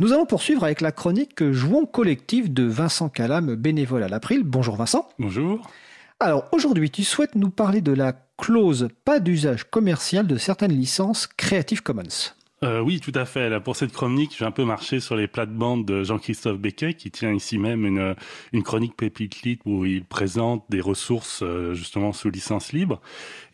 [0.00, 4.44] Nous allons poursuivre avec la chronique Jouons collectif de Vincent Calam, bénévole à l'April.
[4.44, 5.06] Bonjour Vincent.
[5.18, 5.68] Bonjour.
[6.20, 11.26] Alors aujourd'hui, tu souhaites nous parler de la clause pas d'usage commercial de certaines licences
[11.26, 12.32] Creative Commons.
[12.62, 13.48] Euh, oui, tout à fait.
[13.48, 17.10] Là, pour cette chronique, j'ai un peu marché sur les plates-bandes de Jean-Christophe Becquet, qui
[17.10, 18.14] tient ici même une,
[18.52, 23.00] une chronique Pépite où il présente des ressources euh, justement sous licence libre.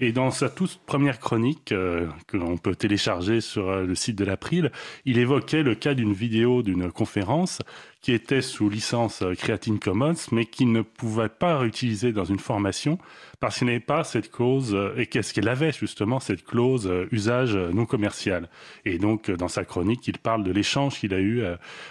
[0.01, 4.25] Et dans sa toute première chronique, euh, que l'on peut télécharger sur le site de
[4.25, 4.73] l'April,
[5.05, 7.61] il évoquait le cas d'une vidéo d'une conférence
[8.07, 13.01] qui était sous licence Creatine Commons, mais qui ne pouvait pas réutiliser dans une formation
[13.41, 17.85] parce qu'il n'avait pas cette clause, et qu'est-ce qu'elle avait justement, cette clause usage non
[17.85, 18.49] commercial.
[18.85, 21.43] Et donc, dans sa chronique, il parle de l'échange qu'il a eu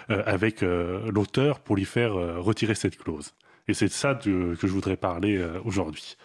[0.08, 3.34] avec l'auteur pour lui faire retirer cette clause.
[3.68, 6.16] Et c'est de ça que je voudrais parler aujourd'hui.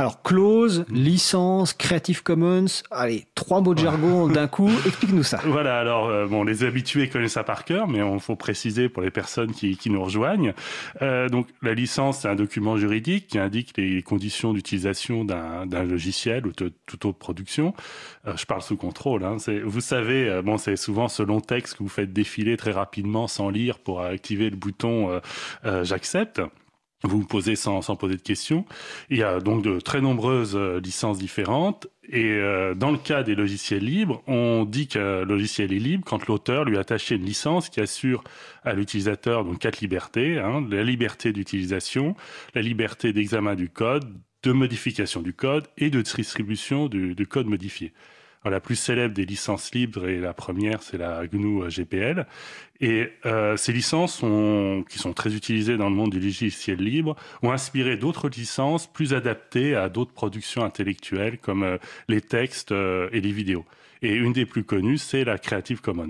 [0.00, 5.42] Alors, clause, licence, Creative Commons, allez, trois mots de jargon d'un coup, explique-nous ça.
[5.44, 9.02] Voilà, alors, euh, bon, les habitués connaissent ça par cœur, mais il faut préciser pour
[9.02, 10.54] les personnes qui, qui nous rejoignent.
[11.02, 16.46] Euh, donc, la licence, c'est un document juridique qui indique les conditions d'utilisation d'un logiciel
[16.46, 17.74] ou de toute autre production.
[18.26, 19.22] Euh, je parle sous contrôle.
[19.22, 23.28] Hein, vous savez, bon, c'est souvent ce long texte que vous faites défiler très rapidement
[23.28, 25.20] sans lire pour activer le bouton
[25.82, 26.40] j'accepte
[27.02, 28.64] vous vous posez sans, sans poser de questions.
[29.08, 31.86] Il y a donc de très nombreuses euh, licences différentes.
[32.12, 36.26] Et euh, dans le cas des logiciels libres, on dit qu'un logiciel est libre quand
[36.26, 38.24] l'auteur lui a attaché une licence qui assure
[38.64, 42.16] à l'utilisateur donc quatre libertés hein, la liberté d'utilisation,
[42.54, 47.46] la liberté d'examen du code, de modification du code et de distribution du, du code
[47.46, 47.92] modifié
[48.48, 52.26] la plus célèbre des licences libres et la première, c'est la GNU GPL.
[52.80, 54.22] Et euh, ces licences,
[54.88, 59.12] qui sont très utilisées dans le monde du logiciel libre, ont inspiré d'autres licences plus
[59.12, 61.76] adaptées à d'autres productions intellectuelles comme euh,
[62.08, 63.66] les textes euh, et les vidéos.
[64.00, 66.08] Et une des plus connues, c'est la Creative Commons.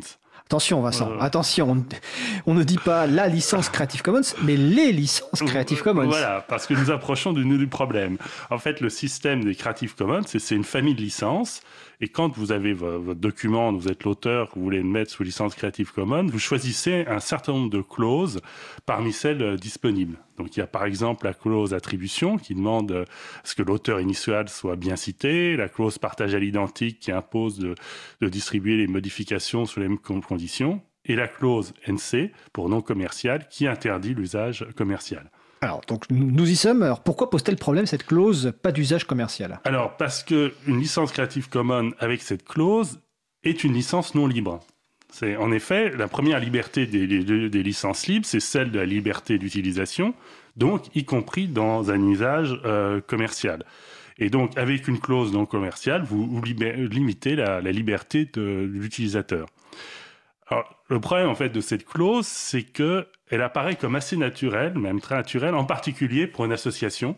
[0.50, 1.86] Attention Vincent, attention,
[2.44, 6.08] on, ne dit pas la licence Creative Commons, mais les licences Creative Commons.
[6.08, 8.18] Voilà, parce que nous approchons du nœud du problème.
[8.50, 11.62] En fait, le système des Creative Commons, c'est une famille de licences
[12.00, 15.54] et quand vous avez votre document, vous êtes l'auteur, vous voulez le mettre sous licence
[15.54, 18.41] Creative Commons, vous choisissez un certain nombre de clauses
[18.86, 20.16] parmi celles euh, disponibles.
[20.40, 23.04] Donc il y a par exemple la clause attribution qui demande euh,
[23.44, 27.74] ce que l'auteur initial soit bien cité, la clause partage à l'identique qui impose de,
[28.22, 33.48] de distribuer les modifications sous les mêmes conditions, et la clause NC pour non commercial
[33.48, 35.30] qui interdit l'usage commercial.
[35.60, 36.82] Alors, donc nous y sommes.
[36.82, 39.60] Alors, pourquoi pose-t-elle problème cette clause pas d'usage commercial?
[39.64, 43.00] Alors, parce que une licence Creative Commons avec cette clause
[43.44, 44.60] est une licence non libre.
[45.12, 50.15] C'est en effet la première liberté des, licences libres, c'est celle de la liberté d'utilisation,
[50.56, 53.65] donc y compris dans un usage euh, commercial.
[54.20, 59.47] Et donc, avec une clause non commerciale, vous, limitez la, liberté de l'utilisateur.
[60.88, 65.00] Le problème en fait de cette clause, c'est que elle apparaît comme assez naturelle, même
[65.00, 67.16] très naturelle, en particulier pour une association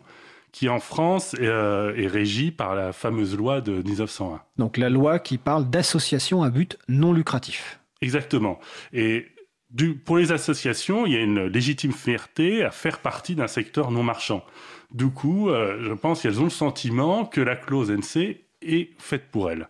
[0.51, 4.39] qui en France est, euh, est régie par la fameuse loi de 1901.
[4.59, 7.79] Donc la loi qui parle d'association à but non lucratif.
[8.03, 8.59] Exactement.
[8.91, 9.27] Et
[10.05, 14.03] pour les associations, il y a une légitime fierté à faire partie d'un secteur non
[14.03, 14.43] marchand.
[14.91, 19.31] Du coup, euh, je pense qu'elles ont le sentiment que la clause NC est faite
[19.31, 19.69] pour elles.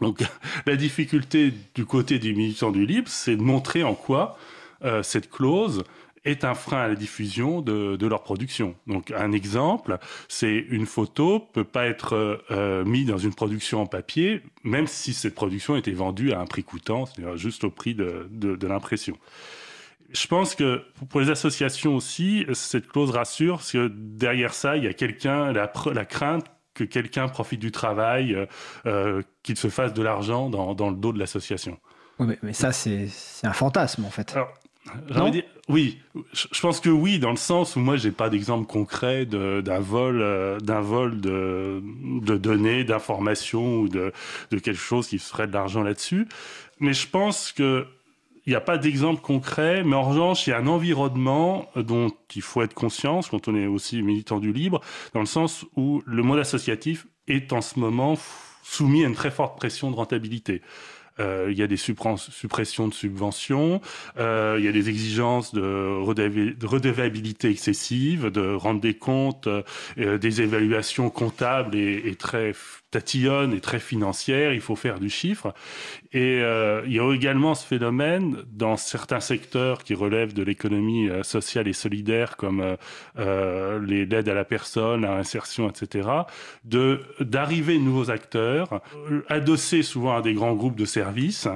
[0.00, 0.24] Donc
[0.66, 4.38] la difficulté du côté du militant du libre, c'est de montrer en quoi
[4.82, 5.84] euh, cette clause
[6.24, 8.74] est un frein à la diffusion de, de leur production.
[8.86, 9.98] Donc un exemple,
[10.28, 15.12] c'est une photo peut pas être euh, mise dans une production en papier, même si
[15.12, 18.66] cette production était vendue à un prix coûtant, c'est-à-dire juste au prix de, de, de
[18.66, 19.16] l'impression.
[20.12, 24.84] Je pense que pour les associations aussi, cette clause rassure, parce que derrière ça, il
[24.84, 28.46] y a quelqu'un, la, la crainte que quelqu'un profite du travail, euh,
[28.86, 31.78] euh, qu'il se fasse de l'argent dans, dans, le dos de l'association.
[32.18, 33.08] Oui, mais, mais, ça, c'est
[33.42, 34.32] un fantasme, en fait.
[34.34, 34.52] Alors,
[35.68, 35.98] oui,
[36.32, 40.20] je pense que oui, dans le sens où moi, j'ai pas d'exemple concret d'un vol,
[40.20, 41.82] euh, d'un vol de,
[42.20, 44.12] de données, d'informations ou de,
[44.50, 46.28] de quelque chose qui ferait de l'argent là-dessus.
[46.80, 47.86] Mais je pense que
[48.46, 52.12] il n'y a pas d'exemple concret, mais en revanche, il y a un environnement dont
[52.34, 54.82] il faut être conscient quand on est aussi militant du libre,
[55.14, 58.18] dans le sens où le monde associatif est en ce moment
[58.62, 60.60] soumis à une très forte pression de rentabilité.
[61.20, 63.80] Euh, il y a des suppressions de subventions,
[64.18, 65.62] euh, il y a des exigences de,
[66.66, 72.52] redevabilité excessive, de rendre des comptes, euh, des évaluations comptables et, et très
[72.94, 75.52] tatillonne et très financière, il faut faire du chiffre.
[76.12, 81.08] Et euh, il y a également ce phénomène dans certains secteurs qui relèvent de l'économie
[81.08, 82.76] euh, sociale et solidaire, comme
[83.18, 86.08] euh, les l'aide à la personne, à l'insertion, etc.,
[86.64, 88.80] de d'arriver de nouveaux acteurs,
[89.28, 91.48] adossés souvent à des grands groupes de services,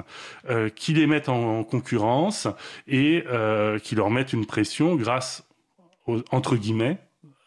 [0.75, 2.47] qui les mettent en, concurrence
[2.87, 3.23] et
[3.83, 5.47] qui leur mettent une pression grâce
[6.31, 6.97] entre guillemets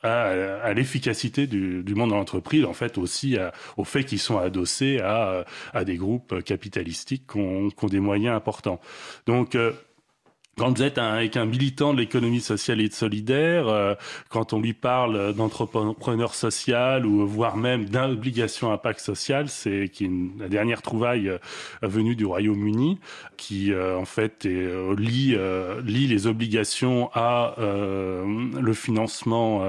[0.03, 3.37] à, l'efficacité du, monde de l'entreprise, en fait aussi
[3.77, 8.01] au fait qu'ils sont adossés à, à des groupes capitalistiques qui ont, qui ont des
[8.01, 8.81] moyens importants.
[9.27, 9.73] Donc euh,
[10.59, 13.95] quand vous êtes avec un militant de l'économie sociale et solidaire, euh,
[14.29, 20.49] quand on lui parle d'entrepreneur social ou voire même d'obligation impact social, c'est qui la
[20.49, 21.39] dernière trouvaille euh,
[21.81, 22.99] venue du Royaume-Uni,
[23.39, 25.37] qui euh, en fait lie,
[25.85, 29.65] lie les obligations à le financement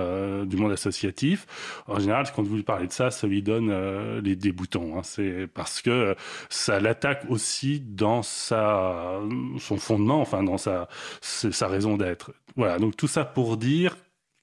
[0.46, 1.48] du monde associatif.
[1.88, 3.74] En général, quand vous lui parlez de ça, ça lui donne
[4.22, 4.98] les des boutons.
[4.98, 5.02] Hein.
[5.04, 6.16] C'est parce que
[6.50, 9.22] ça l'attaque aussi dans sa
[9.60, 10.73] son fondement, enfin dans sa
[11.22, 12.32] sa, sa raison d'être.
[12.56, 13.96] Voilà, donc tout ça pour dire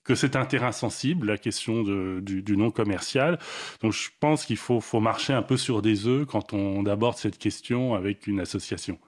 [0.04, 1.82] que c'est un terrain sensible, la question
[2.20, 3.38] du, du, non commercial.
[3.82, 7.16] Donc je pense qu'il faut, faut marcher un peu sur des œufs quand on aborde
[7.16, 8.98] cette question avec une association.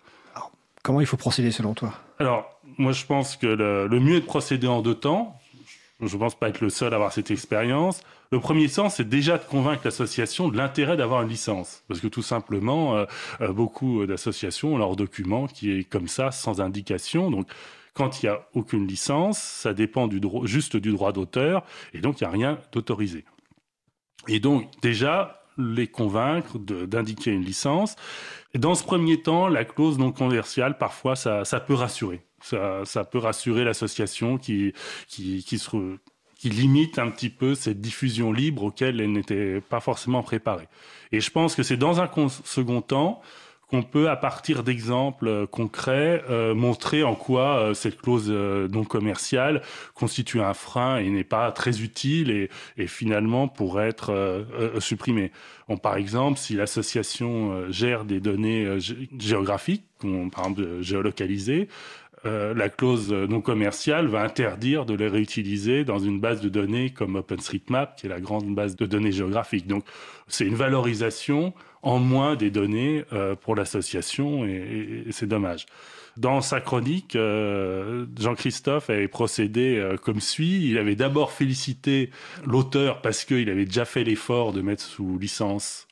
[0.83, 1.95] comment il faut procéder selon toi?
[2.19, 5.39] Alors, moi je pense que le, le mieux est de procéder en deux temps.
[6.03, 8.03] Je ne pense pas être le seul à avoir cette expérience.
[8.33, 11.85] Le premier sens, c'est déjà de convaincre l'association de l'intérêt d'avoir une licence.
[11.87, 13.05] Parce que tout simplement, euh,
[13.41, 17.31] euh, beaucoup d'associations ont leur document qui est comme ça, sans indication.
[17.31, 17.49] Donc,
[17.95, 20.09] quand il n'y a aucune licence, ça dépend
[20.45, 21.63] juste du droit d'auteur,
[21.93, 23.25] et donc il n'y a rien d'autorisé.
[24.29, 27.97] Et donc, déjà, les convaincre d'indiquer une licence.
[28.55, 32.23] Dans ce premier temps, la clause non commerciale, parfois, ça peut rassurer.
[32.43, 34.75] Ça, peut rassurer l'association qui,
[36.45, 40.69] limite un petit peu cette diffusion libre auquel elle n'était pas forcément préparée.
[41.13, 42.11] Et je pense que c'est dans un
[42.45, 43.23] second temps
[43.73, 48.85] qu'on peut, à partir d'exemples euh, concrets, euh, montrer en quoi euh, cette clause non
[48.85, 49.63] commerciale
[49.95, 52.31] constitue un frein et n'est pas très utile
[52.77, 54.45] et, finalement pourrait être
[54.81, 55.31] supprimée.
[55.83, 58.79] Par exemple, si l'association gère des données
[59.19, 61.69] géographiques, par exemple géolocalisées,
[62.25, 66.91] euh, la clause non commerciale va interdire de les réutiliser dans une base de données
[66.91, 69.67] comme OpenStreetMap, qui est la grande base de données géographiques.
[69.67, 69.85] Donc,
[70.29, 71.53] c'est une valorisation
[71.83, 75.67] en moins des données euh, pour l'association et, c'est dommage.
[76.17, 80.69] Dans sa chronique, euh, Jean-Christophe avait procédé comme suit.
[80.69, 82.11] Il avait d'abord félicité
[82.47, 85.89] l'auteur parce qu'il avait déjà fait l'effort de mettre sous licence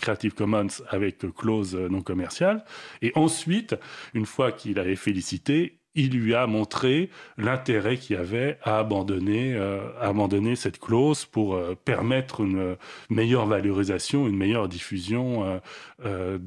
[0.00, 2.64] Creative Commons avec clause non commerciale.
[3.02, 3.76] Et ensuite,
[4.14, 9.80] une fois qu'il avait félicité, il lui a montré l'intérêt qu'il avait à abandonner, euh,
[10.00, 12.76] abandonner cette clause pour euh, permettre une
[13.10, 15.60] meilleure valorisation, une meilleure diffusion
[16.04, 16.38] euh,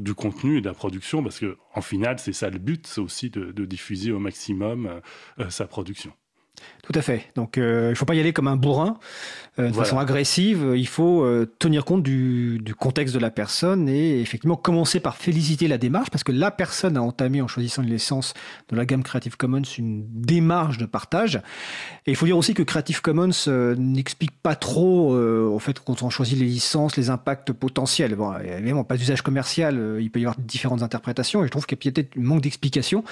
[0.00, 3.00] du contenu et de la production, parce que en final, c'est ça le but, c'est
[3.00, 5.00] aussi de, diffuser au maximum
[5.48, 6.12] sa production.
[6.82, 7.26] Tout à fait.
[7.36, 8.98] Donc, euh, il ne faut pas y aller comme un bourrin,
[9.60, 10.72] euh, de façon agressive.
[10.76, 15.16] Il faut euh, tenir compte du, du, contexte de la personne et effectivement commencer par
[15.16, 18.34] féliciter la démarche parce que la personne a entamé en choisissant une licence
[18.68, 21.36] de la gamme Creative Commons une démarche de partage.
[22.06, 23.30] Et il faut dire aussi que Creative Commons
[23.76, 28.14] n'explique pas trop au fait quand on choisit les licences les impacts potentiels.
[28.14, 31.78] Bon, évidemment, pas d'usage commercial, il peut y avoir différentes interprétations et je trouve qu'il
[31.84, 33.04] y a peut-être un manque d'explication.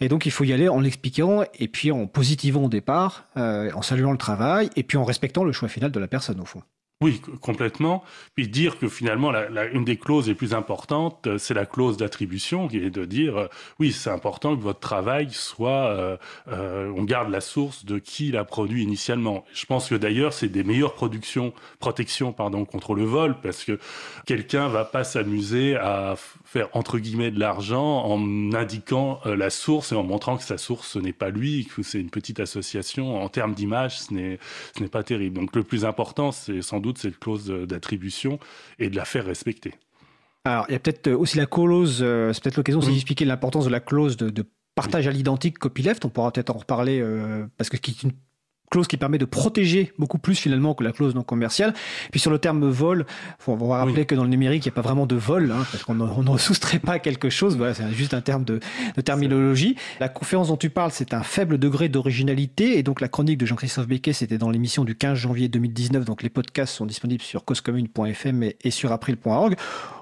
[0.00, 3.70] Et donc, il faut y aller en l'expliquant et puis en positivant au départ euh,
[3.74, 6.44] en saluant le travail et puis en respectant le choix final de la personne au
[6.44, 6.62] fond.
[7.00, 8.04] Oui, complètement.
[8.36, 11.96] Puis dire que finalement, la, une des clauses les plus importantes, euh, c'est la clause
[11.96, 13.46] d'attribution, qui est de dire, euh,
[13.80, 16.16] oui, c'est important que votre travail soit,
[16.48, 19.44] euh, on garde la source de qui l'a produit initialement.
[19.52, 21.52] Je pense que d'ailleurs, c'est des meilleures protections,
[22.70, 23.78] contre le vol, parce que
[24.24, 29.94] quelqu'un va pas s'amuser à faire entre guillemets de l'argent en indiquant la source et
[29.94, 33.22] en montrant que sa source ce n'est pas lui, que c'est une petite association.
[33.22, 34.38] En termes d'image, ce n'est
[34.90, 35.38] pas terrible.
[35.38, 38.38] Donc le plus important, c'est sans doute cette clause d'attribution
[38.78, 39.74] et de la faire respecter.
[40.44, 43.70] Alors, il y a peut-être aussi la clause, euh, c'est peut-être l'occasion d'expliquer l'importance de
[43.70, 46.04] la clause de, partage à l'identique copyleft.
[46.04, 48.12] On pourra peut-être en reparler euh, parce que c'est une
[48.74, 51.74] clause qui permet de protéger beaucoup plus finalement que la clause non commerciale.
[52.10, 53.06] Puis sur le terme vol,
[53.46, 55.64] on va rappeler que dans le numérique, il n'y a pas vraiment de vol, hein,
[55.70, 57.56] parce qu'on ne soustrait pas quelque chose.
[57.56, 58.58] Voilà, c'est juste un terme de,
[58.96, 59.76] de, terminologie.
[60.00, 62.76] La conférence dont tu parles, c'est un faible degré d'originalité.
[62.76, 66.04] Et donc la chronique de Jean-Christophe Becquet, c'était dans l'émission du 15 janvier 2019.
[66.04, 69.54] Donc les podcasts sont disponibles sur causecommune.fm et, et sur april.org.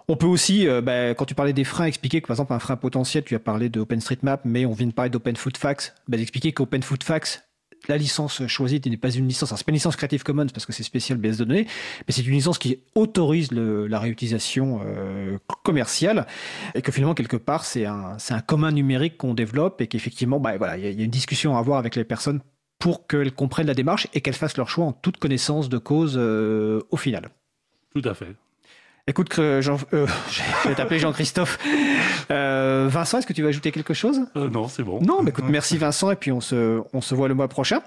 [0.09, 2.59] On peut aussi, euh, bah, quand tu parlais des freins, expliquer que par exemple un
[2.59, 6.53] frein potentiel, tu as parlé de OpenStreetMap, mais on vient de parler d'OpenFootFax, bah, expliquer
[6.53, 7.43] qu'OpenFootFax
[7.89, 10.73] la licence choisie n'est pas une licence, c'est pas une licence Creative Commons parce que
[10.73, 11.67] c'est spécial base de données,
[12.07, 16.27] mais c'est une licence qui autorise la réutilisation euh, commerciale
[16.75, 20.57] et que finalement quelque part c'est un, un commun numérique qu'on développe et qu'effectivement, bah,
[20.57, 22.41] voilà, il y, a une discussion à avoir avec les personnes
[22.79, 26.15] pour qu'elles comprennent la démarche et qu'elles fassent leur choix en toute connaissance de cause
[26.17, 27.31] euh, au final.
[27.95, 28.35] Tout à fait.
[29.07, 31.59] Écoute, Jean, euh, je vais t'appeler Jean-Christophe.
[32.33, 34.21] Euh, Vincent, est-ce que tu veux ajouter quelque chose?
[34.37, 35.01] Euh, Non, c'est bon.
[35.03, 37.83] Non, mais écoute, merci Vincent, et puis on se, on se voit le mois prochain.